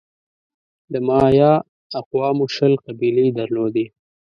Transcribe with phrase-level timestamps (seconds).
[0.91, 1.53] د مایا
[1.99, 3.85] اقوامو شل قبیلې درلودې.